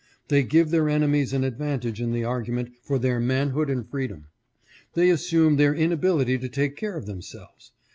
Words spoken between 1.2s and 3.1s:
an advantage in the argument for